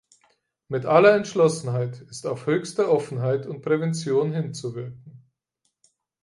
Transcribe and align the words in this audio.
Mit 0.67 0.87
aller 0.87 1.13
Entschlossenheit 1.15 2.01
ist 2.09 2.25
auf 2.25 2.47
höchste 2.47 2.89
Offenheit 2.89 3.45
und 3.45 3.61
Prävention 3.61 4.33
hinzuwirken. 4.33 5.29